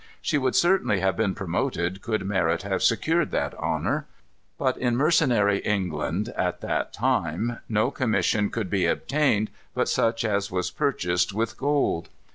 She 0.19 0.39
would 0.39 0.55
certainly 0.55 0.99
have 1.01 1.15
been 1.15 1.35
promoted 1.35 2.01
could 2.01 2.25
merit 2.25 2.63
have 2.63 2.81
secured 2.81 3.29
that 3.29 3.53
honor. 3.59 4.07
But 4.57 4.75
in 4.77 4.97
mercenary 4.97 5.59
England, 5.59 6.29
at 6.35 6.61
that 6.61 6.91
time, 6.91 7.59
no 7.69 7.91
commission 7.91 8.49
could 8.49 8.67
be 8.71 8.87
obtained 8.87 9.51
but 9.75 9.87
such 9.87 10.25
as 10.25 10.49
was 10.49 10.71
purchased 10.71 11.33
with 11.33 11.55
gold. 11.55 12.09